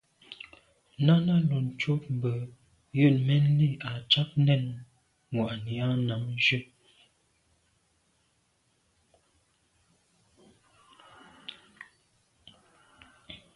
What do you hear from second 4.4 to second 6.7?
nɛ̂n mwà’nì á nǎmjʉ́.